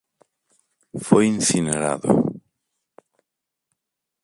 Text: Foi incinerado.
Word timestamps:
Foi 1.07 1.23
incinerado. 1.37 2.11